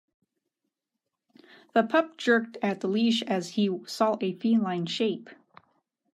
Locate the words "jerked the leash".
2.17-3.21